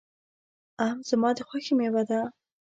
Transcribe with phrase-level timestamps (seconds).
[0.85, 2.21] آم زما د خوښې مېوه ده.